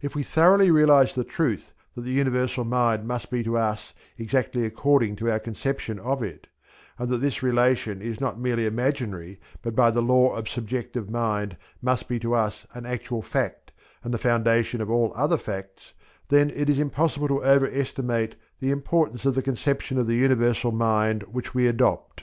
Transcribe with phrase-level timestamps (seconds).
[0.00, 4.64] If we thoroughly realize the truth that the Universal Mind must be to us exactly
[4.64, 6.46] according to our conception of it,
[6.96, 11.56] and that this relation is not merely imaginary but by the law of subjective mind
[11.82, 13.72] must be to us an actual fact
[14.04, 15.92] and the foundation of all other facts,
[16.28, 20.70] then it is impossible to over estimate the importance of the conception of the Universal
[20.70, 22.22] Mind which we adopt.